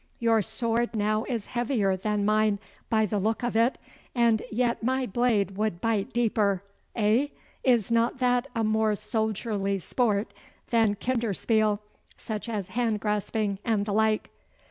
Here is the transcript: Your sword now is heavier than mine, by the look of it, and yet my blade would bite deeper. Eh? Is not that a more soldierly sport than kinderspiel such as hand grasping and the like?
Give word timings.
Your 0.17 0.41
sword 0.41 0.95
now 0.95 1.25
is 1.25 1.45
heavier 1.45 1.95
than 1.95 2.25
mine, 2.25 2.57
by 2.89 3.05
the 3.05 3.19
look 3.19 3.43
of 3.43 3.55
it, 3.55 3.77
and 4.15 4.41
yet 4.51 4.81
my 4.81 5.05
blade 5.05 5.57
would 5.57 5.79
bite 5.79 6.11
deeper. 6.11 6.63
Eh? 6.95 7.27
Is 7.63 7.91
not 7.91 8.17
that 8.17 8.47
a 8.55 8.63
more 8.63 8.95
soldierly 8.95 9.77
sport 9.77 10.33
than 10.71 10.95
kinderspiel 10.95 11.81
such 12.17 12.49
as 12.49 12.69
hand 12.69 12.99
grasping 12.99 13.59
and 13.63 13.85
the 13.85 13.93
like? 13.93 14.31